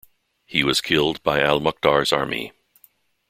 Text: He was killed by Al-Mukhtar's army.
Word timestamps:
He 0.47 0.63
was 0.63 0.81
killed 0.81 1.21
by 1.21 1.41
Al-Mukhtar's 1.43 2.11
army. 2.11 2.53